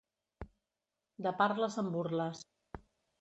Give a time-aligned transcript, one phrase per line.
[1.27, 2.41] De parles en burles.